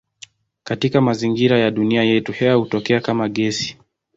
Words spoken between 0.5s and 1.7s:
Katika mazingira